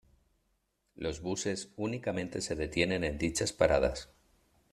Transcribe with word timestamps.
Los 0.95 1.21
buses 1.21 1.69
únicamente 1.75 2.41
se 2.41 2.55
detienen 2.55 3.03
en 3.03 3.19
dichas 3.19 3.53
paradas. 3.53 4.09